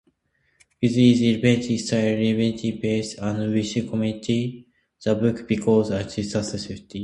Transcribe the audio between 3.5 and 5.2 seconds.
witty commentary, the